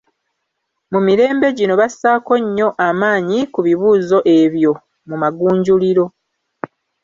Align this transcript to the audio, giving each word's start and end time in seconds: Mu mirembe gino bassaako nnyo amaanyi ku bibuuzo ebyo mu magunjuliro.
Mu 0.91 0.99
mirembe 1.07 1.47
gino 1.57 1.73
bassaako 1.81 2.33
nnyo 2.43 2.67
amaanyi 2.87 3.39
ku 3.53 3.59
bibuuzo 3.65 4.17
ebyo 4.39 4.71
mu 5.07 5.15
magunjuliro. 5.21 6.05